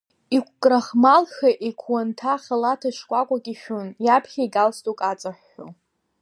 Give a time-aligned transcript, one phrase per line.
[0.33, 5.67] Еиқәкрахмалха, еиқәуанҭа халаҭа шкәакәак ишәын, иаԥхьа игалстук аҵыҳәҳәо.